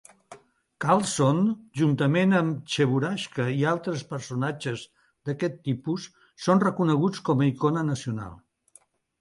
Karlsson, 0.85 1.41
juntament 1.81 2.33
amb 2.37 2.63
Cheburashka 2.75 3.45
i 3.57 3.61
altres 3.73 4.03
personatges 4.15 4.87
d'aquest 5.29 5.63
tipus, 5.69 6.09
són 6.47 6.67
reconeguts 6.67 7.27
com 7.29 7.45
a 7.47 7.51
icona 7.55 7.89
nacional. 7.93 8.35